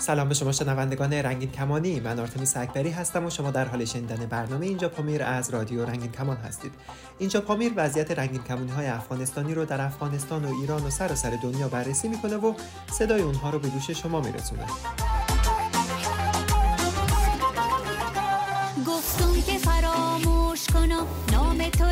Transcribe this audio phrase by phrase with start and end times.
[0.00, 2.00] سلام به شما شنوندگان رنگین کمانی.
[2.00, 6.12] من آرتمیس اکبری هستم و شما در حال شنیدن برنامه اینجا پامیر از رادیو رنگین
[6.12, 6.72] کمان هستید.
[7.18, 11.36] اینجا پامیر وضعیت رنگین کمانی های افغانستانی رو در افغانستان و ایران و سراسر سر
[11.42, 12.54] دنیا بررسی می‌کنه و
[12.92, 14.62] صدای اونها رو به گوش شما میرسونه.
[18.86, 21.84] گفتم که فراموش کنم نام تو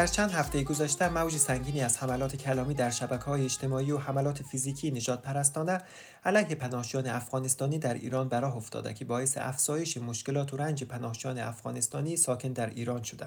[0.00, 4.42] در چند هفته گذشته موج سنگینی از حملات کلامی در شبکه های اجتماعی و حملات
[4.42, 5.80] فیزیکی نجات پرستانه
[6.24, 12.16] علیه پناهجویان افغانستانی در ایران براه افتاده که باعث افزایش مشکلات و رنج پناهجویان افغانستانی
[12.16, 13.26] ساکن در ایران شده.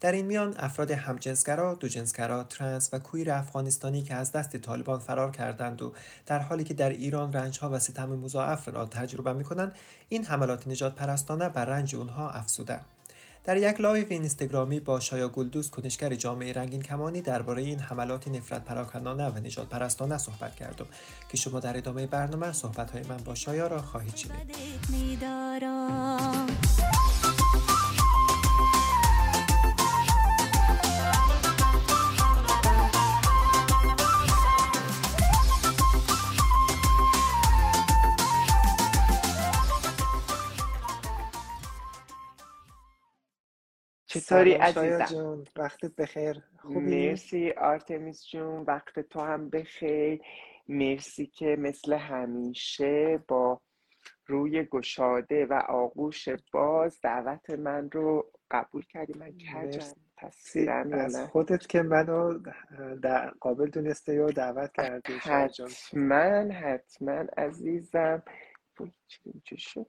[0.00, 5.30] در این میان افراد همجنسگرا، دوجنسگرا، ترنس و کویر افغانستانی که از دست طالبان فرار
[5.30, 5.92] کردند و
[6.26, 9.72] در حالی که در ایران رنجها و ستم مضاعف را تجربه می کنند،
[10.08, 12.80] این حملات نجات پرستانه بر رنج اونها افزوده.
[13.44, 18.64] در یک live اینستاگرامی با شایا گلدوز کنشگر جامعه رنگین کمانی درباره این حملات نفرت
[18.64, 20.86] پراکنانه و نژادپرستانه صحبت کردم
[21.30, 24.60] که شما در ادامه برنامه صحبت های من با شایا را خواهید شنید.
[44.30, 45.44] چطوری عزیزم.
[45.56, 46.42] وقتت بخیر.
[46.58, 48.62] خوبی؟ مرسی آرتمیس جون.
[48.62, 50.22] وقت تو هم بخیر.
[50.68, 53.60] مرسی که مثل همیشه با
[54.26, 59.12] روی گشاده و آغوش باز دعوت من رو قبول کردی.
[59.18, 59.94] من کجم؟
[60.92, 62.38] از خودت که منو
[63.02, 68.22] در قابل دونسته یا دعوت کردی حتما حتما عزیزم.
[69.44, 69.86] چی شد؟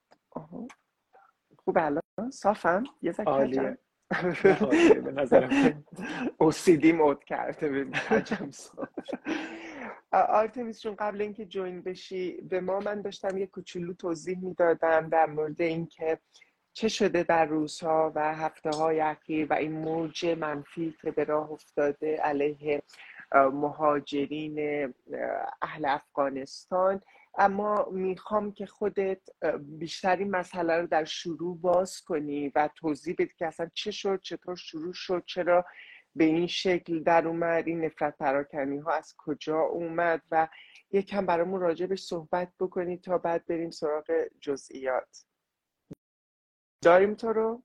[1.57, 3.78] خوب الان صافم؟ یه ذکر
[5.03, 5.83] به نظرم.
[6.38, 7.85] اوسیدی مود کرده به
[10.11, 15.25] آرتمیس جون قبل اینکه جوین بشی به ما من داشتم یه کوچولو توضیح می‌دادم در
[15.25, 16.19] مورد اینکه
[16.73, 21.51] چه شده در روزها و هفته های اخیر و این موج منفی که به راه
[21.51, 22.81] افتاده علیه
[23.33, 24.94] مهاجرین
[25.61, 27.01] اهل افغانستان.
[27.38, 29.22] اما می‌خوام که خودت
[29.59, 34.22] بیشتر این مسئله رو در شروع باز کنی و توضیح بدی که اصلا چه شد
[34.22, 35.66] چطور شروع شد چرا
[36.16, 40.47] به این شکل در اومد این نفرت پراکنی ها از کجا اومد و
[40.92, 45.25] یکم برامون راجبش صحبت بکنی تا بعد بریم سراغ جزئیات.
[46.84, 47.63] داریم تو رو؟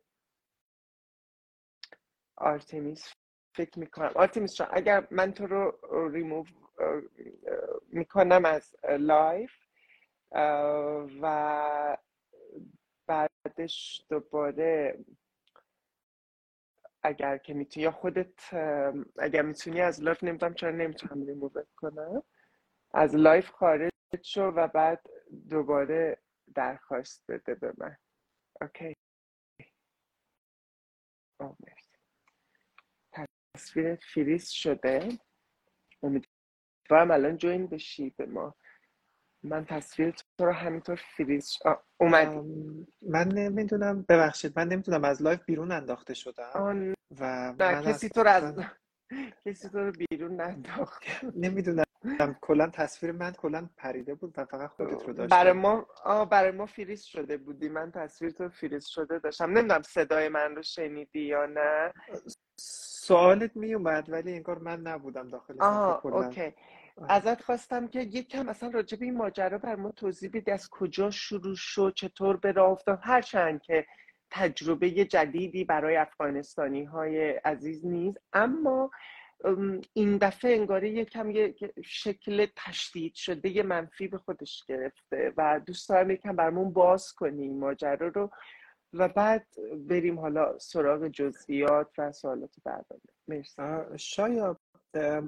[2.37, 3.13] آرتمیس
[3.55, 4.13] فکر می‌کنم.
[4.15, 5.79] آرتمیس اگر من تو رو
[6.13, 6.45] ریموو
[7.89, 9.53] می‌کنم از live
[11.23, 11.97] و
[13.07, 14.99] بعدش دوباره
[17.03, 18.55] اگر که می‌تونی یا خودت
[19.19, 22.23] اگر می‌تونی از live نمی‌دونم چرا نمی‌تونم ریموو کنم
[22.95, 23.93] از live خارج
[24.23, 25.07] شو و بعد
[25.51, 26.23] دوباره
[26.55, 27.97] درخواست بده به من.
[28.61, 28.97] Okay؟
[33.55, 35.09] تصویرت فریز شده.
[36.91, 38.55] امیدوارم الان join بشی به ما.
[39.43, 41.59] من تصویر تو رو همینطور فریز
[42.01, 42.87] اومدی.
[43.11, 48.29] من نمی‌دونم ببخشید من نمی‌دونم از live بیرون انداخته شدم و نه کسی تو رو
[48.31, 48.55] از
[49.47, 51.05] کسی تو رو بیرون ننداخت
[51.37, 51.85] نمی‌دونم
[52.41, 56.51] کلا تصویر من کلا پریده بود و فقط خودت رو داشت برای ما آه برای
[56.51, 57.69] ما فریز شده بودی.
[57.69, 59.51] من تصویر تو فریز شده داشتم.
[59.51, 61.93] نمی‌دونم صدای من رو شنیدی یا نه.
[62.61, 66.55] سوالت می اومد ولی انگار من نبودم داخل آه اوکی.
[67.09, 70.51] ازت خواستم که یک کم اصلا راجع به این ماجرا بر ما توضیح بدی.
[70.51, 73.87] از کجا شروع شد؟ چطور به راه افتاد؟ هرچند که
[74.31, 78.91] تجربه جدیدی برای افغانستانی های عزیز نیست اما
[79.93, 81.55] این دفعه انگاره یکم یه
[81.85, 87.59] شکل تشدید شده یه منفی به خودش گرفته و دوست دارم یکم برمون باز کنیم
[87.59, 88.31] ماجرا رو
[88.93, 89.47] و بعد
[89.89, 92.87] بریم حالا سراغ جزئیات و سوالات بعد
[93.29, 93.63] مرسی.
[93.97, 94.57] شاید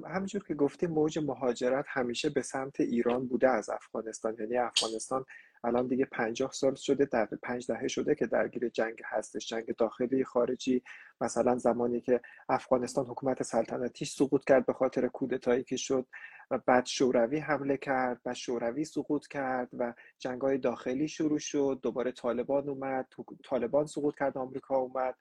[0.05, 4.35] همینجور که گفتیم موج مهاجرت همیشه به سمت ایران بوده از افغانستان.
[4.39, 5.25] یعنی افغانستان
[5.63, 10.23] الان دیگه پنجاه سال شده در پنج دهه شده که درگیر جنگ هستش جنگ داخلی
[10.23, 10.83] خارجی.
[11.21, 16.07] مثلا زمانی که افغانستان حکومت سلطنتیش سقوط کرد به خاطر کودتایی که شد
[16.51, 21.79] و بعد شوروی حمله کرد و شوروی سقوط کرد و جنگ های داخلی شروع شد.
[21.83, 23.07] دوباره طالبان اومد
[23.43, 25.15] طالبان سقوط کرد آمریکا اومد.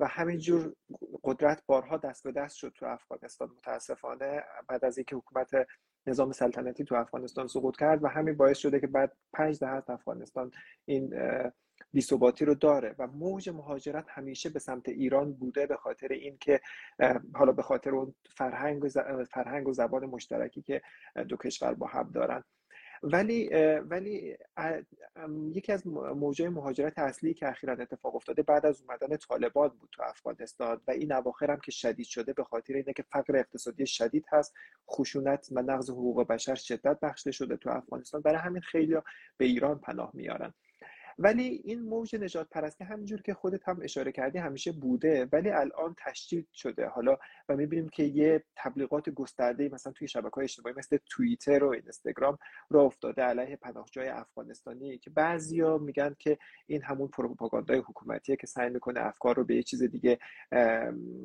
[0.00, 0.74] و همینجور
[1.24, 3.48] قدرت بارها دست به دست شد تو افغانستان.
[3.48, 5.50] متاسفانه بعد از اینکه حکومت
[6.06, 10.50] نظام سلطنتی تو افغانستان سقوط کرد و همین باعث شده که بعد پنج دهه افغانستان
[10.84, 11.14] این
[11.92, 16.60] بیثباتی رو داره و موج مهاجرت همیشه به سمت ایران بوده به خاطر اینکه
[17.34, 18.88] حالا به خاطر اون فرهنگ و,
[19.24, 20.82] فرهنگ و زبان مشترکی که
[21.28, 22.44] دو کشور با هم دارن.
[23.02, 23.48] ولی
[23.78, 24.36] ولی
[25.52, 30.02] یکی از موجه مهاجرت اصلی که اخیرا اتفاق افتاده بعد از اومدن طالبان بود تو
[30.02, 34.24] افغانستان و این اواخر هم که شدید شده به خاطر اینه که فقر اقتصادی شدید
[34.32, 34.54] هست
[34.90, 38.20] خشونت و نقض حقوق بشر شدت بخشیده شده تو افغانستان.
[38.20, 38.96] برای همین خیلی
[39.36, 40.54] به ایران پناه میارن.
[41.18, 45.96] ولی این موج نجات پرستی همینجور که خودت هم اشاره کردی همیشه بوده ولی الان
[46.06, 46.86] تشدید شده.
[46.86, 47.16] حالا
[47.48, 52.38] و می‌بینیم که یه تبلیغات گسترده مثلا توی شبکه های اجتماعی مثل توییتر و اینستاگرام
[52.70, 58.70] را افتاده علیه پناهجوی افغانستانی که بعضیا میگن که این همون پروپاگاندای حکومتیه که سعی
[58.70, 60.18] می‌کنه افکار رو به یه چیز دیگه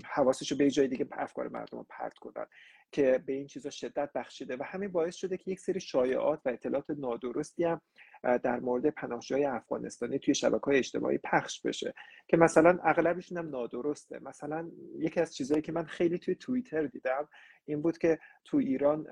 [0.06, 2.46] حواسش رو به یه جای دیگه افکار مردم رو پرت کنن.
[2.92, 6.50] که به این چیزا شدت بخشیده و همین باعث شده که یک سری شایعات و
[6.50, 7.82] اطلاعات نادرستی هم
[8.24, 11.94] در مورد پناهجوهای افغانستانی توی شبکه های اجتماعی پخش بشه.
[12.28, 14.20] که مثلا اغلبشون هم نادرسته.
[14.20, 17.28] مثلا یکی از چیزهایی که من خیلی توی توییتر دیدم
[17.66, 19.08] این بود که تو ایران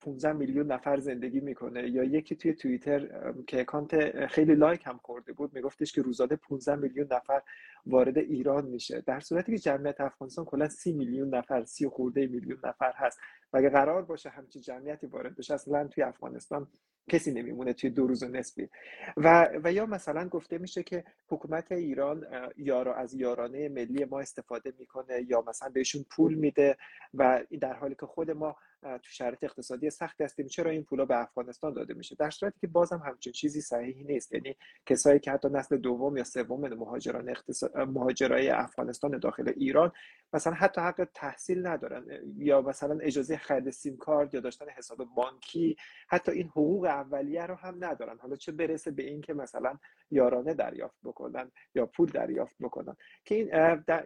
[0.00, 1.88] 15 میلیون نفر زندگی می‌کنه.
[1.90, 6.74] یا یکی توی توییتر که اکانت خیلی لایک هم خورده بود میگفتش که روزانه 15
[6.74, 7.42] میلیون نفر
[7.86, 9.00] وارد ایران میشه.
[9.00, 13.18] در صورتی که جمعیت افغانستان کلا 30 میلیون نفر 30 خورده میلیون نفر هست.
[13.52, 16.68] و اگه قرار باشه همچین جمعیتی وارد بشه اصلا توی افغانستان
[17.10, 18.68] کسی نمیمونه توی دو روز و نصفی
[19.16, 22.26] و, و یا مثلا گفته میشه که حکومت ایران
[22.56, 26.76] یارا از یارانه ملی ما استفاده می‌کنه یا مثلا بهشون پول میده
[27.14, 30.46] و در حالی که خود ما تو شرایط اقتصادی سختی هستیم.
[30.46, 34.32] چرا این پولا به افغانستان داده میشه؟ در صورتی که بازم همچین چیزی صحیحی نیست.
[34.32, 34.56] یعنی
[34.86, 37.78] کسایی که حتی نسل دوم یا سوم مهاجران اقتصاد...
[37.78, 39.92] مهاجرای افغانستان داخل ایران
[40.32, 42.06] مثلا حتی حق تحصیل ندارن
[42.36, 45.76] یا مثلا اجازه خرید سیم کارت یا داشتن حساب بانکی
[46.08, 48.18] حتی این حقوق اولیه رو هم ندارن.
[48.18, 49.78] حالا چه برسه به این که مثلا
[50.10, 52.96] یارانه دریافت بکنن یا پول دریافت بکنن.
[53.24, 53.48] که این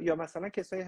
[0.01, 0.85] یا مثلا کسایی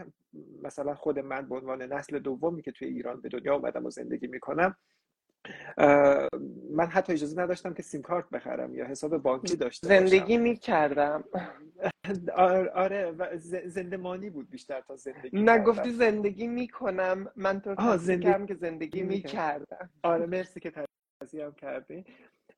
[0.62, 4.27] مثلا خود من به عنوان نسل دومی که توی ایران به دنیا اومدم و زندگی
[4.27, 4.77] می‌کنم
[6.71, 11.25] من حتی اجازه نداشتم که سیم کارت بخرم یا حساب بانکی داشته زندگی می‌کردم.
[12.75, 13.15] آره
[13.67, 17.31] زندمانی بود بیشتر تا زندگی نگفتی زندگی می‌کنم.
[17.37, 18.47] من تو زندگی...
[18.47, 19.91] که زندگی می‌کردم.
[20.03, 20.73] آره مرسی که
[21.35, 22.05] هم کردی.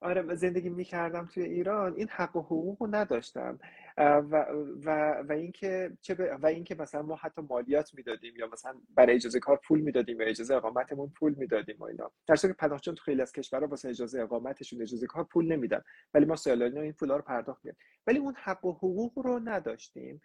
[0.00, 1.94] آره زندگی می‌کردم توی ایران.
[1.94, 3.58] این حق و حقوق رو نداشتم.
[3.98, 4.46] و
[4.84, 4.90] و
[5.28, 9.60] و اینکه چه و اینکه مثلا ما حتی مالیات می‌دادیم یا مثلا برای اجازه کار
[9.68, 12.10] پول می‌دادیم یا اجازه اقامتمون پول می‌دادیم و اینا.
[12.26, 15.82] در صورتی که پناهجویان تو خیلی از کشورها واسه اجازه اقامتشون اجازه کار پول نمیدن
[16.14, 20.20] ولی ما سالانه این پولا رو پرداخت می‌کنیم ولی اون حق و حقوق رو نداشتیم.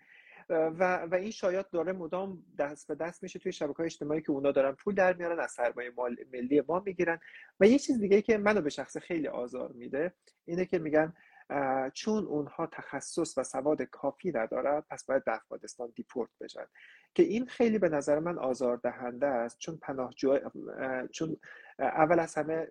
[0.49, 4.31] و, و این شاید داره مدام دست به دست میشه توی شبکه های اجتماعی که
[4.31, 5.91] اونا دارن پول در میارن از سرمایه
[6.33, 7.19] ملی ما می‌گیرن.
[7.59, 10.13] و یه چیز دیگه که منو به شخص خیلی آزار میده
[10.45, 11.13] اینه که میگن
[11.93, 16.65] چون اونها تخصص و سواد کافی ندارن پس باید به افغانستان دیپورت بشن.
[17.15, 20.39] که این خیلی به نظر من آزار دهنده است چون پناهجو
[21.11, 21.37] چون
[21.79, 22.67] اول از همه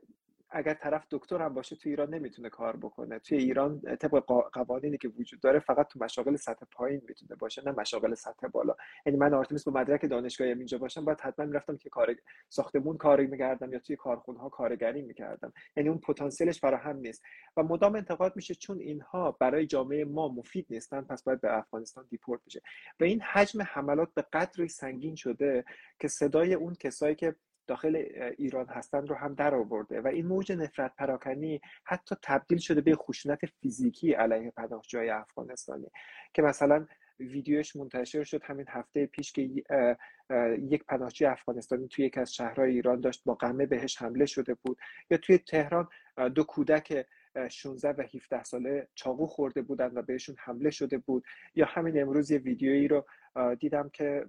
[0.52, 3.18] اگر طرف دکتر هم باشه تو ایران نمی‌تونه کار بکنه.
[3.18, 4.18] توی ایران طبق
[4.52, 8.74] قوانینی که وجود داره فقط تو مشاغل سطح پایین می‌تونه باشه نه مشاغل سطح بالا.
[9.06, 12.14] یعنی من آرتمیس با مدرک دانشگاهی اینجا باشم باید حتما می‌رفتم که کار
[12.48, 15.52] ساختمون کار می‌کردم یا توی کارخونه ها کارگری می‌کردم.
[15.76, 17.22] یعنی اون پتانسیلش فراهم نیست.
[17.56, 22.06] و مدام انتقاد میشه چون اینها برای جامعه ما مفید نیستن پس باید به افغانستان
[22.10, 22.62] دیپورت بشه.
[23.00, 25.64] و این حجم حملات به قدری سنگین شده
[25.98, 27.34] که صدای اون کسایی که
[27.66, 28.04] داخل
[28.38, 32.96] ایران هستند رو هم در آورده و این موج نفرت پراکنی حتی تبدیل شده به
[32.96, 35.86] خشونت فیزیکی علیه پناهجوهای افغانستانی
[36.34, 36.86] که مثلا
[37.20, 39.42] ویدیوش منتشر شد همین هفته پیش که
[40.58, 44.78] یک پناهجوی افغانستانی توی یک از شهرهای ایران داشت با قمه بهش حمله شده بود
[45.10, 45.88] یا توی تهران
[46.34, 47.06] دو کودک
[47.50, 52.30] 16 و 17 ساله چاقو خورده بودن و بهشون حمله شده بود یا همین امروز
[52.30, 53.06] یه ویدیویی رو
[53.60, 54.26] دیدم که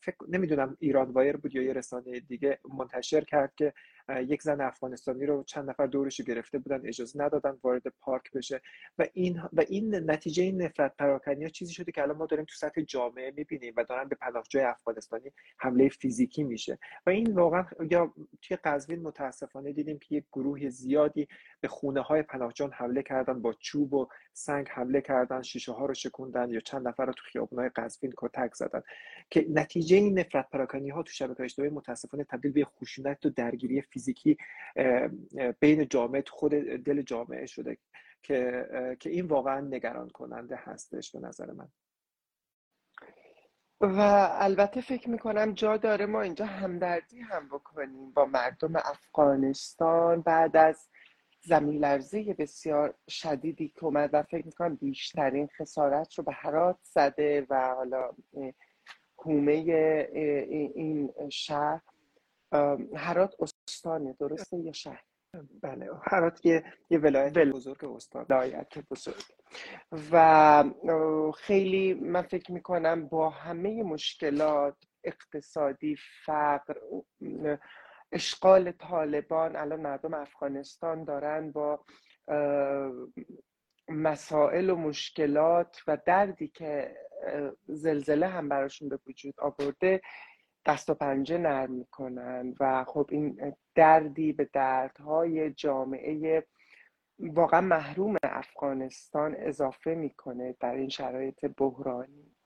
[0.00, 3.72] فکر نمی‌دونم ایران وایر بود یا یه رسانه دیگه منتشر کرد که
[4.20, 8.60] یک زن افغانستانی رو چند نفر دورش گرفته بودن اجازه ندادن وارد پارک بشه.
[8.98, 12.44] و این و این نتیجه این نفرت پراکنی ها چیزی شده که الان ما داریم
[12.44, 16.78] تو سطح جامعه می‌بینیم و دارن به پناهجوی افغانستانی حمله فیزیکی میشه.
[17.06, 21.28] و این واقعا یا توی قزوین متاسفانه دیدیم که یک گروه زیادی
[21.60, 25.94] به خونه های پناهجویان حمله کردن با چوب و سنگ حمله کردن شیشه ها رو
[25.94, 28.82] شکوندن یا چند نفر رو تو خیابون های قزوین کتک زدن.
[29.30, 33.82] که نتیجه این نفرت پراکنی ها تو شبکه اجتماعی متاسفانه تبدیل به خشونت و درگیری
[35.60, 37.78] بین جامعه خود دل جامعه شده
[38.22, 38.66] که
[39.00, 41.68] که این واقعا نگران کننده هستش به نظر من.
[43.80, 50.20] و البته فکر می‌کنم جا داره ما اینجا همدردی هم بکنیم با مردم افغانستان.
[50.20, 50.88] بعد از
[51.40, 57.46] زمین لرزه بسیار شدیدی که اومد و فکر می‌کنم بیشترین خسارت رو به هرات زده
[57.50, 58.10] و حالا
[59.16, 59.52] حومه
[60.74, 61.82] این شهر
[62.96, 65.04] هرات استانه درسته یا شهر؟
[65.62, 69.24] بله هرات یه یه ولایت بزرگ استان ولایت بزرگ.
[70.12, 70.64] و
[71.36, 76.76] خیلی من فکر می‌کنم با همه مشکلات اقتصادی فقر
[78.12, 81.84] اشغال طالبان الان مردم افغانستان دارن با
[83.88, 86.96] مسائل و مشکلات و دردی که
[87.66, 90.00] زلزله هم براشون به وجود آورده.
[90.66, 96.44] دست و پنجه نرم می‌کنن و خب این دردی به دردهای جامعه
[97.18, 102.36] واقعا محروم افغانستان اضافه می‌کنه در این شرایط بحرانی.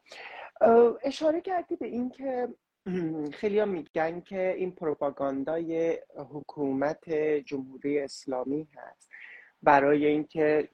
[1.03, 2.49] اشاره کردی به این که
[3.41, 7.11] خیلی میگن که این پروپاگاندای حکومت
[7.45, 9.11] جمهوری اسلامی هست.
[9.63, 10.69] برای اینکه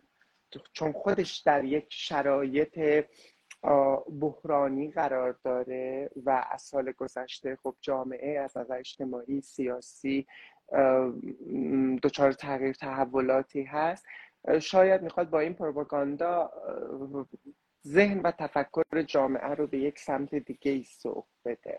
[0.72, 3.04] چون خودش در یک شرایط
[4.21, 10.26] بحرانی قرار داره و از سال گذشته خب جامعه از نظر اجتماعی سیاسی
[12.02, 14.07] دچار تغییر تحولاتی هست.
[14.61, 16.50] شاید می‌خواد با این پروپاگاندا
[17.87, 21.78] ذهن و تفکر جامعه رو به یک سمت دیگه ای سوق بده.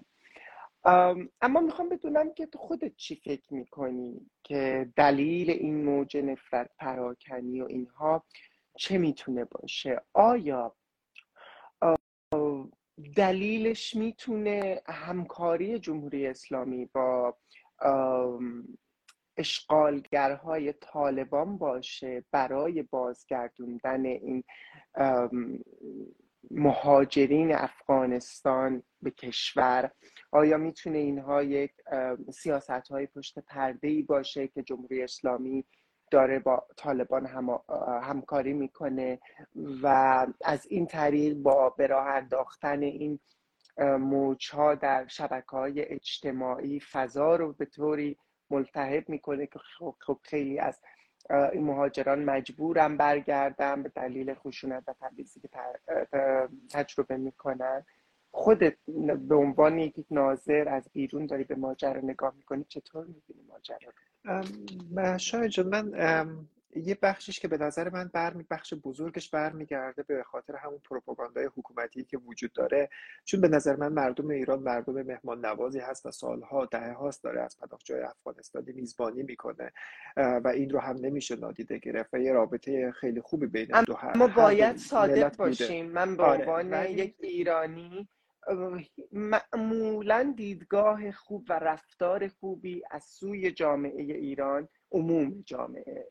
[1.42, 7.62] اما می‌خوام بدونم که تو خودت چی فکر می‌کنی که دلیل این موج نفرت پراکنی
[7.62, 8.24] و اینها
[8.78, 10.76] چه می‌تونه باشه؟ آیا
[13.16, 17.38] دلیلش می‌تونه همکاری جمهوری اسلامی با
[19.38, 24.44] اشغالگرهای طالبان باشه برای بازگردوندن این
[26.52, 29.92] مهاجرین افغانستان به کشور.
[30.32, 31.72] آیا می‌تونه اینها یک
[32.34, 35.66] سیاست های پشت پرده ای باشه که جمهوری اسلامی
[36.14, 37.60] داره با طالبان هم،
[38.04, 39.20] همکاری می‌کنه
[39.84, 39.88] و
[40.46, 43.20] از این طریق با به راه انداختن این
[44.00, 48.18] موجها در شبکه های اجتماعی فضا رو به طوری
[48.50, 50.80] ملتهب می‌کنه که خب, خب خیلی از
[51.30, 55.50] این مهاجران مجبورن برگردن به دلیل خشونت و تبعیضی که
[56.72, 57.86] تجربه می‌کنن.
[58.32, 58.78] خودت
[59.30, 63.92] به عنوان یک ناظر از بیرون داری به ماجرا نگاه می‌کنی چطور می‌بینی ماجرا
[65.18, 65.92] شاید جان من
[66.76, 72.04] یه بخشش که به نظر من برمی بخش بزرگش برمیگرده به خاطر همون پروپاگاندای حکومتی
[72.04, 72.90] که وجود داره.
[73.26, 77.42] چون به نظر من مردم ایران مردم مهمان نوازی هست و سالها دهه هاست داره
[77.42, 79.72] از پناهجوی افغانستانی میزبانی می‌کنه
[80.18, 84.28] و این رو هم نمیشه نادیده گرفت و یه رابطه خیلی خوبی بین دو ما
[84.28, 85.92] باید صادق باشیم.
[85.92, 88.10] من به آره، عنوان یک ایرانی
[89.12, 96.10] معمولا دیدگاه خوب و رفتار خوبی از سوی جامعه ایران عموم جامعه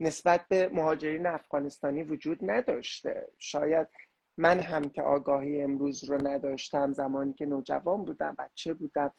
[0.00, 3.28] نسبت به مهاجرین افغانستانی وجود نداشته.
[3.38, 3.88] شاید
[4.36, 9.12] من هم که آگاهی امروز رو نداشتم زمانی که نوجوان بودم بچه بودم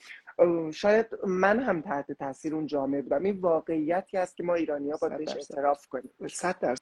[0.71, 3.23] شاید من هم تحت تاثیر اون جامعه بودم.
[3.23, 6.11] این واقعیتی است که ما ایرانی ها باید بهش اعتراف کنیم.
[6.29, 6.75] صد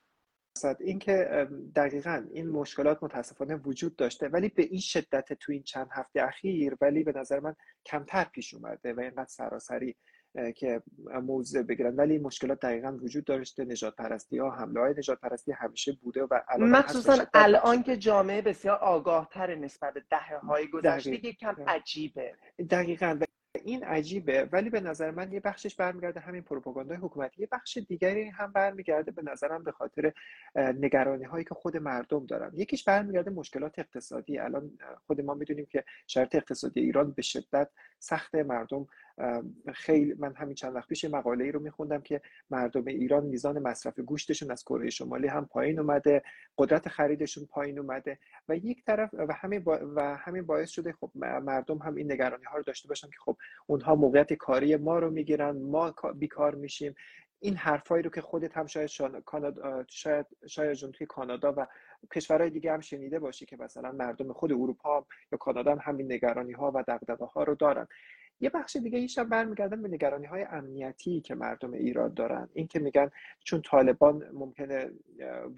[0.64, 0.82] درصد.
[0.82, 6.24] اینکه دقیقا این مشکلات متاسفانه وجود داشته ولی به این شدت تو این چند هفته
[6.24, 7.56] اخیر ولی به نظر من
[7.86, 9.96] کمتر پیش اومده و اینقدر سراسری
[10.56, 10.82] که
[11.24, 11.96] موضع بگیرن.
[11.96, 13.66] ولی مشکلات دقیقا وجود داشته.
[13.66, 18.42] نجات پرستی ها حمله های نجات پرستی همیشه بوده و الان مخصوصا الان که جامعه
[18.42, 22.36] بسیار آگاه تر نسبت به دهه های گذشته کم عجیبه.
[22.70, 23.20] دقیقا.
[23.66, 24.50] این عجیبه.
[24.52, 27.42] ولی به نظر من یه بخشش برمیگرده همین پروپاگاندای حکومتی.
[27.42, 30.12] یه بخش دیگری هم برمیگرده به نظرم به خاطر
[30.56, 32.52] نگرانی هایی که خود مردم دارن.
[32.56, 34.40] یکیش برمیگرده مشکلات اقتصادی.
[34.40, 34.72] الان
[35.08, 38.88] خود ما می‌دونیم که شرط اقتصادی ایران به شدت سخت مردم
[39.74, 44.00] خیلی من همین چند وقت پیش مقاله ای رو میخوندم که مردم ایران میزان مصرف
[44.00, 46.24] گوشتشون از کره شمالی هم پایین اومده
[46.58, 51.78] قدرت خریدشون پایین اومده و یک طرف و همین و همین باعث شده خب مردم
[51.78, 55.58] هم این نگرانی ها رو داشته باشن که خب اونها موقعیت کاری ما رو می‌گیرن
[55.58, 56.96] ما بیکار میشیم.
[57.40, 61.68] این حرفایی رو که خودت هم شاید کانادا شاید شاید جون توی کانادا و
[62.16, 66.52] کشورهای دیگه هم شنیده باشی که مثلا مردم خود اروپا یا کانادا هم همین نگرانی
[66.52, 67.88] ها و دغدغه ها رو دارن.
[68.44, 72.50] یه بخش دیگه ایش هم برمیگردن به نگرانی های امنیتی که مردم ایران دارن.
[72.54, 73.10] این که میگن
[73.44, 74.92] چون طالبان ممکنه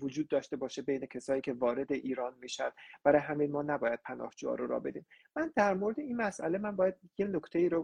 [0.01, 2.69] وجود داشته باشه بین کسایی که وارد ایران میشن
[3.03, 5.05] برای همین ما نباید پناهجوها رو را بدیم.
[5.35, 7.83] من در مورد این مسئله من باید یه نکته ای رو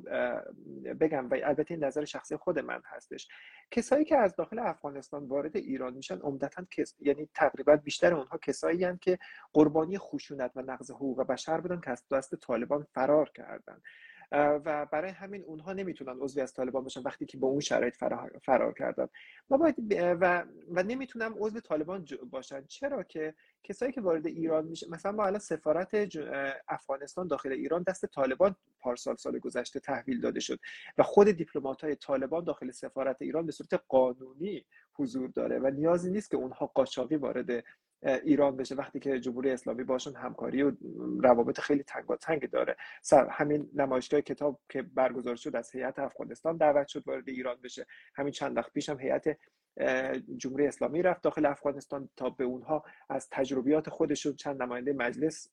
[1.00, 3.27] بگم و البته این نظر شخصی خود من هستش.
[3.72, 6.96] کسایی که از داخل افغانستان وارد ایران میشن عمدتا کس...
[7.00, 9.20] یعنی تقریبا بیشتر اونها کسایی هستند که
[9.53, 13.81] قربانی خشونت و نقض حقوق بشر بودن که از دست طالبان فرار کردن
[14.32, 18.74] و برای همین اونها نمی‌تونن عضوی از طالبان باشن وقتی که با اون شرایط فرار,
[18.74, 19.08] کردن.
[19.50, 22.66] ما باید و, و نمی‌تونم عضو طالبان باشن.
[22.66, 23.34] چرا که
[23.64, 25.96] کسایی که وارد ایران میشه مثلا ما الان سفارت
[26.68, 30.60] افغانستان داخل ایران دست طالبان پارسال سال گذشته تحویل داده شد
[30.98, 36.12] و خود دیپلمات های طالبان داخل سفارت ایران به صورت قانونی حضور داره و نیازی
[36.12, 37.64] نیست که اونها قاچاقی وارد
[38.03, 40.72] ایران بشه وقتی که جمهوری اسلامی باشون همکاری و
[41.24, 41.84] روابط خیلی
[42.22, 42.75] تنگ داره.
[43.29, 47.86] همین نمایشگاه کتاب که برگزار شد از هیئت افغانستان دعوت شد وارد ایران بشه.
[48.15, 49.38] همین چند وقت پیش هم هیئت
[50.38, 55.50] جمهوری اسلامی رفت داخل افغانستان تا به اونها از تجربیات خودشون چند نماینده مجلس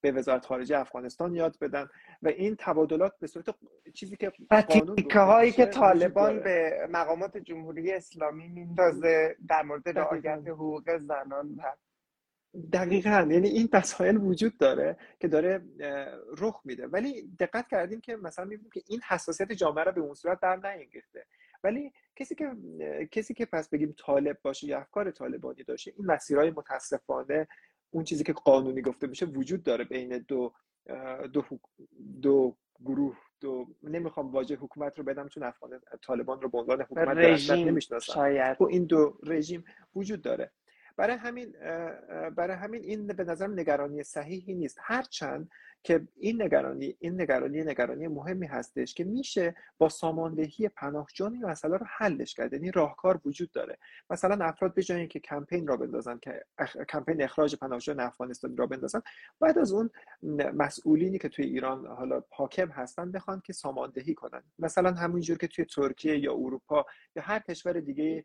[0.00, 1.88] به وزارت خارجه افغانستان یاد بدن
[2.22, 3.46] و این تبادلات به صورت
[3.94, 10.98] چیزی که قانون هایی که طالبان به مقامات جمهوری اسلامی میندازه در مورد رعایت حقوق
[10.98, 11.62] زنان و
[12.72, 13.28] دقیقا.
[13.30, 15.62] یعنی این مسائل وجود داره که داره
[16.38, 16.86] رخ میده.
[16.86, 20.56] ولی دقت کردیم که مثلا می‌بینیم که این حساسیت جامعه را به اون صورت در
[20.56, 21.26] نینگیخته
[21.64, 22.56] ولی کسی که
[23.10, 27.48] کسی که پس بگیم طالب باشه یا افکار طالبانی داشته این مسیرهای متاسفانه
[27.90, 30.52] اون چیزی که قانونی گفته میشه وجود داره بین دو
[31.32, 31.44] دو,
[32.22, 37.16] دو گروه دو نمی‌خوام واژه حکومت رو بدم چون افغان طالبان رو به عنوان حکومت
[37.98, 38.56] شاید.
[38.56, 40.52] خب این دو رژیم وجود داره.
[40.98, 41.52] برای همین
[42.36, 44.78] برای همین این به نظرم نگرانی صحیحی نیست.
[44.80, 45.50] هرچند
[45.82, 51.76] که این نگرانی این نگرانی نگرانی مهمی هستش که میشه با ساماندهی پناهجویان این مسئله
[51.76, 52.52] رو حلش کرد.
[52.52, 53.78] یعنی راهکار وجود داره.
[54.10, 56.76] مثلا افراد به جای اینکه کمپین را بندازن که اخ...
[56.76, 59.02] کمپین اخراج پناهجویان افغانستانی را بندازن
[59.40, 59.90] بعد از اون
[60.54, 64.42] مسئولینی که توی ایران حالا حاکم هستن بخوان که ساماندهی کنن.
[64.58, 68.24] مثلا همونجور که توی ترکیه یا اروپا یا هر کشور دیگه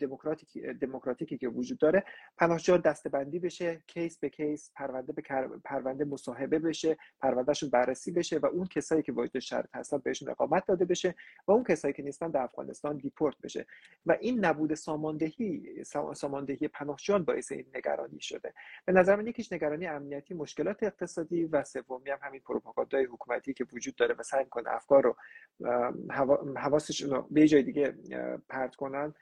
[0.00, 2.04] دموکراتیکی دموکراتیکی که وجود داره.
[2.38, 5.22] پناهجو دسته‌بندی بشه case به case پرونده به
[5.64, 10.66] پرونده مصاحبه بشه پروندهشون بررسی بشه و اون کسایی که واجد شرایط هستن بهشون اقامت
[10.66, 11.14] داده بشه
[11.48, 13.66] و اون کسایی که نیستن در افغانستان deport بشه.
[14.06, 18.54] و این نبود ساماندهی ساماندهی پناهجویان باعث این نگرانی شده.
[18.84, 23.66] به نظر من یکیش نگرانی امنیتی مشکلات اقتصادی و سومی هم همین پروپاگاندای حکومتی که
[23.72, 25.16] وجود داره و سعی کنه افکار رو
[26.56, 27.94] حواسشون رو به جای دیگه
[28.48, 29.14] پرت کنن.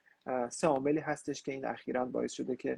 [0.48, 2.76] سه عاملی هستش که این اخیرا باعث شده که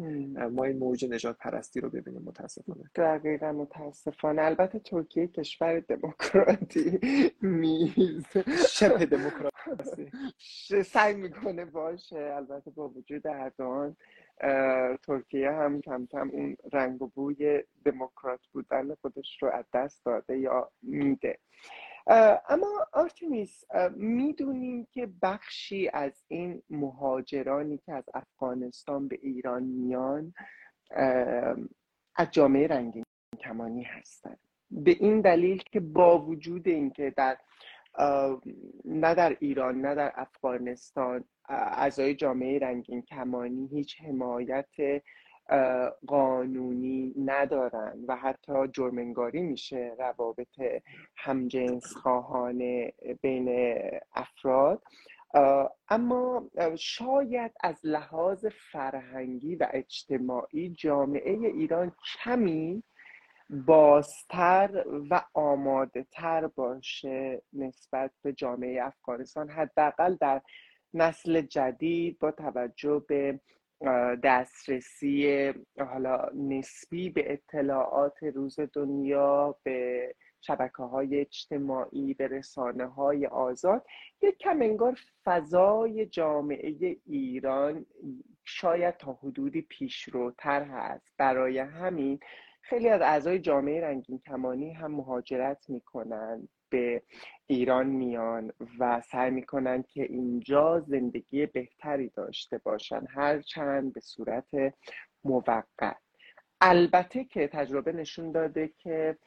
[0.52, 2.90] ما این موج نجات پرستی رو ببینیم متاسفانه.
[2.94, 4.42] دقیقا متاسفانه.
[4.42, 7.00] البته ترکیه کشور دموکراتی
[7.40, 8.26] میز
[8.68, 10.10] شبه دموکراسی.
[10.84, 12.32] سعی می‌کنه باشه.
[12.36, 13.96] البته با وجود اردوان
[15.02, 20.38] ترکیه هم کم کم اون رنگ و بوی دموکرات بودن خودش رو از دست داده
[20.38, 21.38] یا میده.
[22.06, 23.64] اما آرتمیس
[23.96, 30.34] می‌دونیم که بخشی از این مهاجرانی که از افغانستان به ایران میان
[32.16, 33.04] از جامعه رنگین
[33.40, 34.38] کمانی هستند
[34.70, 37.36] به این دلیل که با وجود اینکه در
[38.84, 44.66] نه در ایران نه در افغانستان اعضای جامعه رنگین کمانی هیچ حمایت
[46.06, 50.60] قانونی ندارن و حتی جرمنگاری میشه روابط
[51.16, 53.78] همجنس خواهانه بین
[54.14, 54.82] افراد.
[55.88, 62.82] اما شاید از لحاظ فرهنگی و اجتماعی جامعه ایران کمی
[63.50, 70.42] بازتر و آماده تر باشه نسبت به جامعه افغانستان حداقل در
[70.94, 73.40] نسل جدید با توجه به
[74.22, 83.86] دسترسی حالا نسبی به اطلاعات روز دنیا به شبکه های اجتماعی به رسانه های آزاد.
[84.22, 87.86] یک کم انگار فضای جامعه ایران
[88.44, 91.12] شاید تا حدودی پیشروتر هست.
[91.18, 92.20] برای همین
[92.62, 96.48] خیلی از اعضای جامعه رنگین کمانی هم مهاجرت می‌کنن.
[96.74, 97.02] به
[97.46, 104.74] ایران میان و سعی می‌کنن که اینجا زندگی بهتری داشته باشن هرچند به صورت
[105.24, 105.96] موقت.
[106.60, 109.18] البته که تجربه نشون داده که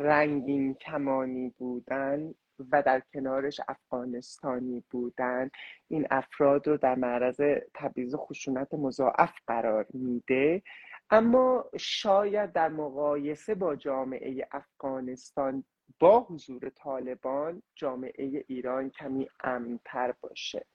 [0.00, 2.34] رنگین کمانی بودن
[2.72, 5.50] و در کنارش افغانستانی بودن
[5.88, 7.40] این افراد رو در معرض
[7.74, 10.62] تبعیض خشونت مضاعف قرار میده.
[11.10, 15.64] اما شاید در مقایسه با جامعه افغانستان
[16.02, 20.66] با حضور طالبان جامعه ایران کمی امنتر باشه.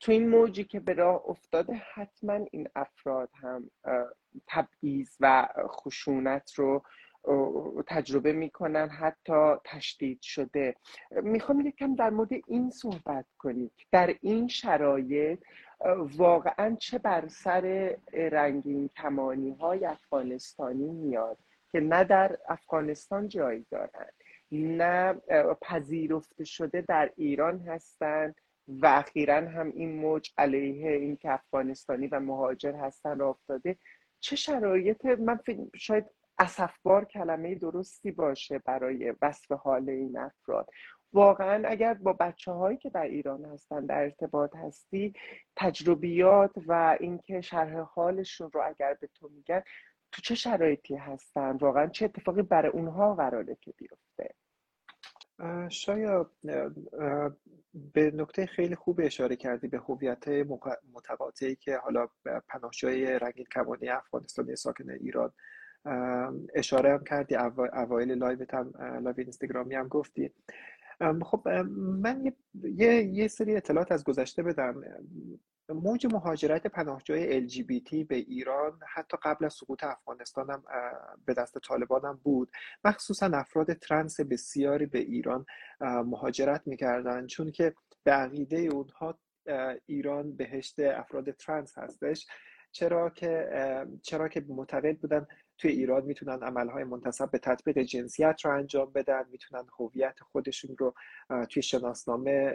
[0.00, 3.70] تو این موجی که به راه افتاده حتما این افراد هم
[4.46, 6.82] تبعیض و خشونت رو
[7.86, 10.76] تجربه می‌کنن حتی تشدید شده.
[11.22, 15.38] می‌خوام یکم در مورد این صحبت کنید در این شرایط
[16.16, 21.38] واقعا چه بر سر رنگین کمانی های افغانستانی میاد.
[21.76, 24.12] که نه در افغانستان جایی دارند
[24.52, 25.14] نه
[25.62, 28.34] پذیرفته شده در ایران هستند
[28.68, 33.76] و اخیرا هم این موج علیه این که افغانستانی و مهاجر هستن را افتاده
[34.20, 35.40] چه شرایط؟ من
[35.76, 36.04] شاید
[36.38, 40.68] اصفبار کلمه درستی باشه برای وصف حال این افراد.
[41.12, 45.12] واقعا اگر با بچه هایی که در ایران هستن در ارتباط هستی
[45.56, 49.62] تجربیات و اینکه شرح حالشون رو اگر به تو میگن
[50.12, 54.34] تو چه شرایطی هستن؟ واقعا چه اتفاقی برای اونها قراره که بیفته؟
[55.68, 56.26] شاید
[57.94, 60.28] به نکته خیلی خوب اشاره کردی به هویت
[60.92, 62.08] متقاطعی که حالا
[62.48, 65.32] پناهجوی رنگین کمانی افغانستانی ساکن ایران
[66.54, 67.36] اشاره هم کردی
[67.72, 70.32] اوایل live هم live اینستاگرامی هم گفتی.
[71.22, 74.82] خب من یه, یه سری اطلاعات از گذشته بدم.
[75.68, 80.62] موج مهاجرت پناهجوی LGBT به ایران حتی قبل از سقوط افغانستان هم
[81.24, 82.50] به دست طالبان هم بود.
[82.84, 85.46] مخصوصا افراد trans بسیاری به ایران
[85.80, 87.26] مهاجرت می‌کردن.
[87.26, 87.74] چون که
[88.04, 89.18] به عقیده اونها
[89.86, 92.26] ایران بهشت افراد ترنس هستش.
[92.72, 93.48] چرا که
[94.02, 95.26] چرا که معتقد بودن.
[95.58, 100.94] توی ایران می‌تونن عملهای منتصب به تطبیق جنسیت رو انجام بدن می‌تونن هویت خودشون رو
[101.50, 102.52] توی شناسنامه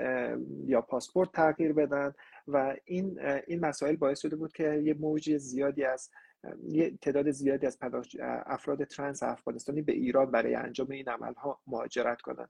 [0.65, 2.13] یا پاسپورت تغییر بدن
[2.47, 6.09] و این این مسائل باعث شده بود که یه موج زیادی از
[6.63, 7.77] یه تعداد زیادی از
[8.45, 12.47] افراد ترنس افغانستانی به ایران برای انجام این عملها مهاجرت کنن.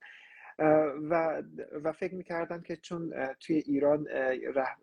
[1.09, 1.43] و
[1.83, 4.07] و فکر می‌کردن که چون توی ایران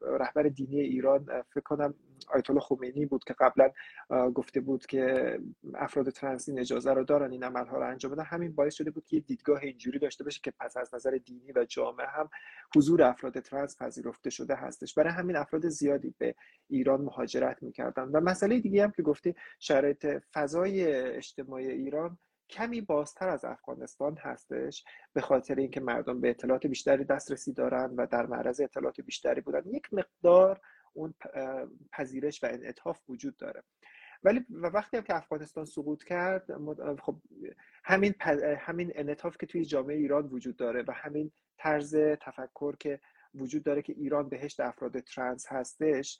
[0.03, 1.95] رهبر دینی ایران فکر کنم
[2.29, 3.71] آیت الله خمینی بود که قبلا
[4.35, 5.39] گفته بود که
[5.75, 8.25] افراد ترنس این اجازه رو دارن این عملها رو انجام بدن.
[8.25, 11.53] همین باعث شده بود که یه دیدگاه اینجوری داشته باشه که پس از نظر دینی
[11.53, 12.29] و جامعه هم
[12.77, 14.95] حضور افراد ترنس پذیرفته شده هستش.
[14.95, 16.35] برای همین افراد زیادی به
[16.69, 18.03] ایران مهاجرت می‌کردن.
[18.03, 22.19] و مسئله دیگه هم که گفتی شرایط فضای اجتماعی ایران
[22.51, 28.07] کمی بازتر از افغانستان هستش به خاطر اینکه مردم به اطلاعات بیشتری دسترسی دارن و
[28.07, 29.63] در معرض اطلاعات بیشتری بودن.
[29.67, 30.61] یک مقدار
[30.93, 31.15] اون
[31.93, 33.63] پذیرش و انعطاف وجود داره.
[34.23, 36.47] ولی و وقتی هم که افغانستان سقوط کرد
[37.01, 37.17] خب
[37.85, 38.15] همین
[38.59, 43.01] همین انعطاف که توی جامعه ایران وجود داره و همین طرز تفکر که
[43.35, 46.19] وجود داره که ایران بهشت افراد ترنس هستش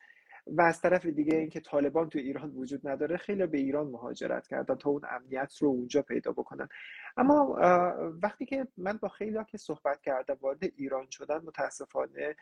[0.51, 4.75] و از طرف دیگه اینکه طالبان تو ایران وجود نداره خیلی به ایران مهاجرت کردن
[4.75, 6.69] تا اون امنیت رو اونجا پیدا بکنن.
[7.17, 7.57] اما
[8.23, 12.37] وقتی که من با خیلی که صحبت کردم وارد ایران شدن متاسفانه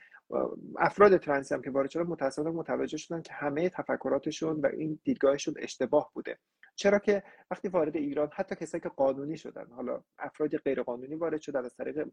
[0.79, 5.55] افراد ترنسی هم که وارد شدن متاسفانه متوجه شدن که همه تفکراتشون و این دیدگاهشون
[5.59, 6.39] اشتباه بوده.
[6.77, 11.41] چرا که وقتی وارد ایران حتی کسایی که قانونی شدن حالا افراد غیر قانونی وارد
[11.41, 12.09] شدن از طریق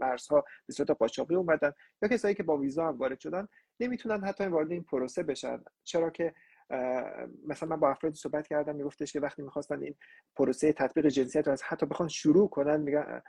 [0.00, 3.48] مرزها به صورت قاچاقی اومدن یا کسایی که با ویزا هم وارد شدن
[3.80, 5.64] نمی‌تونن حتی وارد این پروسه بشن.
[5.84, 6.34] چرا که
[7.46, 9.94] مثلا من با افرادی صحبت کردم میگفتش که وقتی می‌خواستن این
[10.36, 13.22] پروسه تطبیق جنسیت رو از حتی بخوان شروع کنن میگن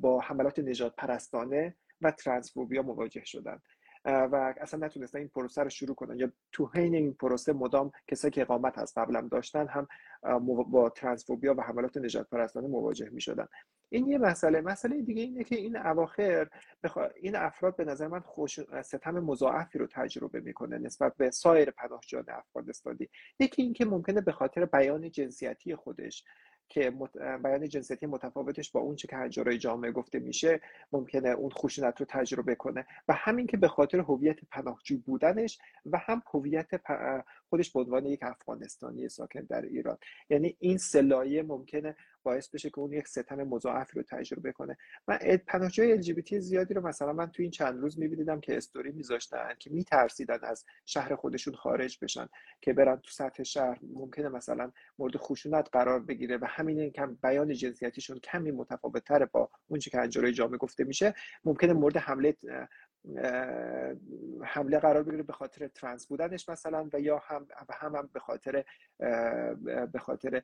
[0.00, 3.62] با حملات نجات پرستانه و ترانسفوبیا مواجه شدن.
[4.04, 6.18] و اصلا نتونستن این پروسه رو شروع کنن.
[6.18, 9.88] یا تو حین این پروسه مدام کسایی که اقامت از قبلم داشتن هم
[10.70, 13.48] با ترانسفوبیا و حملات نجات پرستانه مواجه می شدن
[13.88, 14.60] این یه مسئله.
[14.60, 16.48] مسئله دیگه اینه که این اواخر
[17.14, 22.24] این افراد به نظر من خوش ستم مضاعفی رو تجربه می‌کنه نسبت به سایر پناهجویان
[22.28, 23.08] افغانستانی.
[23.38, 26.24] یکی اینکه ممکنه به خاطر بیان جنسیتی خودش
[26.68, 26.92] که
[27.42, 30.60] بیان جنسیتی متفاوتش با اون چه که هنجارای جامعه گفته میشه
[30.92, 35.98] ممکنه اون خشونت رو تجربه کنه و همین که به خاطر هویت پناهجو بودنش و
[35.98, 36.70] هم هویت
[37.48, 39.98] خودش به عنوان یک افغانستانی ساکن در ایران.
[40.30, 44.76] یعنی این سلایه ممکنه باعث بشه که اون یک ستم مضاعف رو تجربه کنه.
[45.08, 49.54] من پناهجوی LGBT زیادی رو مثلا من تو این چند روز میبینیدم که استوری میذاشتن
[49.58, 52.28] که میترسیدن از شهر خودشون خارج بشن
[52.60, 57.52] که برن تو سطح شهر ممکنه مثلا مورد خشونت قرار بگیره و همین کم بیان
[57.52, 62.36] جنسیتیشون کمی متفاوت با اون که از جامعه گفته میشه ممکنه مورد حمله
[64.44, 67.46] حمله قرار بگیره به خاطر ترنس بودنش مثلا و یا هم
[67.80, 68.64] هم, هم به خاطر
[69.92, 70.42] به خاطر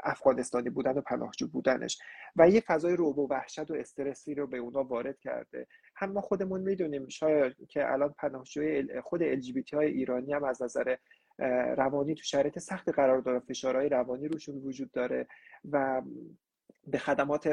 [0.00, 1.98] افغانستانی بودن و پناهجو بودنش.
[2.36, 5.66] و یه فضای روب و وحشت و استرسی رو به اونا وارد کرده.
[5.96, 9.42] هم ما خودمون می‌دونیم شاید که الان پناهجوی خود ال
[9.72, 10.96] های ایرانی هم از نظر
[11.76, 13.38] روانی تو شرایط سخت قرار داره.
[13.40, 15.26] فشارهای روانی روشون وجود داره
[15.70, 16.02] و
[16.86, 17.46] به خدمات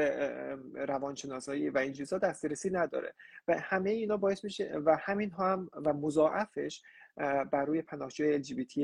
[0.74, 3.14] روانشناسایی و این چیزا دسترسی نداره.
[3.48, 6.82] و همه اینا باعث میشه و همین هم و مضاعفش
[7.52, 8.78] بر روی پناهجوی LGBT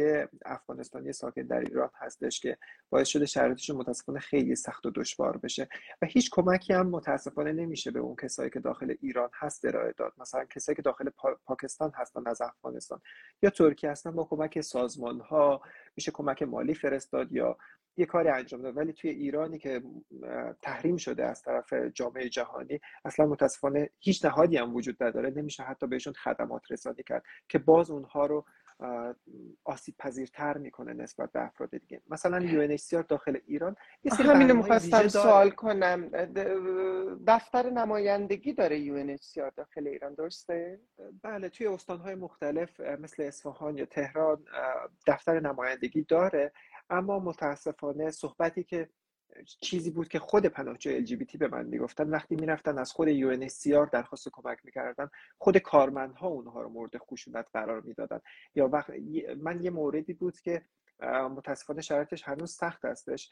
[0.45, 2.59] افغانستانی ساکن در ایران هستش که
[2.91, 5.69] باعث شده شرایطشون متاسفانه خیلی سخت و دشوار بشه
[6.03, 10.13] و هیچ کمکی هم متاسفانه نمیشه به اون کسایی که داخل ایران هست ارائه داد.
[10.19, 11.11] مثلا کسایی که داخل
[11.45, 13.01] پاکستان هستن از افغانستان
[13.43, 15.63] یا ترکیه هستن با کمک سازمان ها
[16.01, 17.57] میشه کمک مالی فرستاد یا
[17.97, 18.77] یه کاری انجام داد.
[18.77, 19.83] ولی توی ایرانی که
[20.63, 25.31] تحریم شده از طرف جامعه جهانی اصلا متاسفانه هیچ نهادی هم وجود نداره.
[25.31, 28.45] نمیشه حتی بهشون خدمات رسانی کرد که باز اونها رو
[29.65, 32.03] آسیب پذیرتر می‌کنه نسبت به افراد دیگه.
[32.11, 36.09] مثلا UNHCR داخل ایران یه سری همینو می‌خواستم سوال کنم.
[37.27, 40.81] دفتر نمایندگی داره UNHCR داخل ایران درسته؟
[41.23, 44.45] بله توی استانهای مختلف مثل اصفهان یا تهران
[45.07, 46.53] دفتر نمایندگی داره.
[46.91, 48.89] اما متاسفانه صحبتی که
[49.61, 52.11] چیزی بود که خود پناهجوی LGBT به من می‌گفتن.
[52.11, 57.81] وقتی می‌رفتن از خود UNHCR درخواست کمک می‌کردن خود کارمندها اونها رو مورد خشونت قرار
[57.81, 58.21] می‌دادن.
[58.55, 58.91] یا وقت
[59.43, 60.63] من یه موردی بود که
[61.37, 63.31] متاسفانه شرایطش هنوز سخت هستش.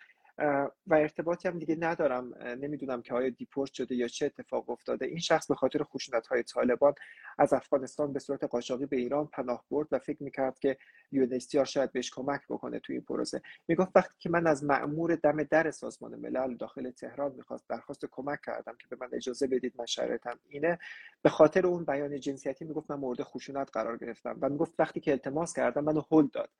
[0.87, 2.35] و ارتباطی هم دیگه ندارم.
[2.45, 5.07] نمی‌دونم که آیا دیپورت شده یا چه اتفاق افتاده.
[5.07, 6.95] این شخص به خاطر خشونت های طالبان
[7.39, 10.77] از افغانستان به صورت قاچاقی به ایران پناه برد و فکر می‌کرد که
[11.15, 15.43] UNHCR شاید بهش کمک بکنه توی این پروسه می‌گفت وقتی که من از مأمور دم
[15.43, 19.87] در سازمان ملل داخل تهران می‌خواست درخواست کمک کردم که به من اجازه بدید من
[19.87, 20.79] شرایطم اینه.
[21.23, 25.11] به خاطر اون بیان جنسیتی می‌گفت من مورد خشونت قرار گرفتم و می‌گفت وقتی که
[25.11, 26.51] التماس کردم منو هل داد.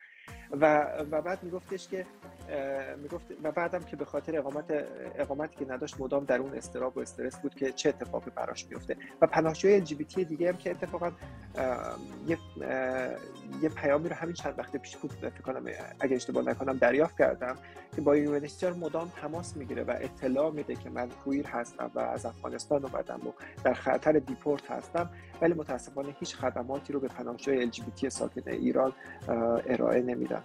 [0.51, 2.07] و و بعد میگفتش که
[3.03, 4.65] می‌گفت و بعدم که به خاطر اقامت
[5.15, 8.97] اقامتی که نداشت مدام در اون اضطراب و استرس بود که چه اتفاقی براش میفته
[9.23, 9.81] و پناهجوی LGBT
[10.25, 11.13] دیگه هم که اتفاقا
[12.27, 12.39] یه
[13.63, 15.65] یه پیامی رو همین چند وقت پیش بود فکر کنم
[16.01, 17.57] اگه اشتباه نکنم دریافت کردم
[17.97, 22.27] که با UNHCR مدام تماس می‌گیره و اطلاع میده که من queer هستم و از
[22.27, 23.33] افغانستان اومدم و
[23.65, 25.11] در خطر deport هستم.
[25.43, 28.93] ولی متاسفانه هیچ خدماتی رو به پناهجوی LGBT ساکن ایران
[29.67, 30.43] ارائه نمیدن.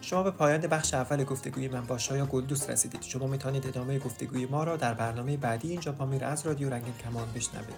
[0.00, 3.02] شما به پایان بخش اول گفتگوی من با شایا گلدوست رسیدید.
[3.02, 7.32] شما می‌تونید ادامه گفتگوی ما را در برنامه بعدی اینجا پامیر از رادیو رنگین کمان
[7.34, 7.74] بشنوید.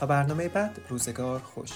[0.00, 1.70] تا برنامه بعد روزگار خوش.